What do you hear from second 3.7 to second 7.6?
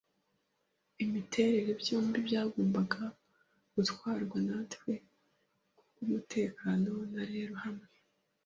gutwarwa natwe kubwumutekano; na rero,